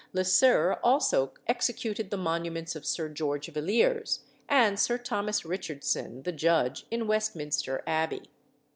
Le 0.13 0.23
Sœur 0.23 0.79
also 0.83 1.31
executed 1.45 2.09
the 2.09 2.17
monuments 2.17 2.75
of 2.75 2.87
Sir 2.87 3.07
George 3.07 3.49
Villiers, 3.53 4.21
and 4.49 4.79
Sir 4.79 4.97
Thomas 4.97 5.45
Richardson 5.45 6.23
the 6.23 6.31
judge, 6.31 6.87
in 6.89 7.05
Westminster 7.05 7.83
Abbey. 7.85 8.23